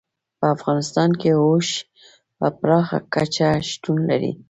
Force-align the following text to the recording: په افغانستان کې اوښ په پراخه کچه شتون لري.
په 0.39 0.45
افغانستان 0.55 1.09
کې 1.21 1.31
اوښ 1.43 1.69
په 2.37 2.47
پراخه 2.59 2.97
کچه 3.13 3.47
شتون 3.69 3.97
لري. 4.09 4.31